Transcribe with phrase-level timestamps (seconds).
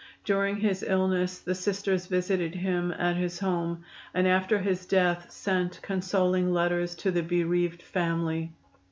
[0.25, 3.83] During his illness the Sisters visited him at his home,
[4.15, 8.51] and after his death sent consoling letters to the bereaved family.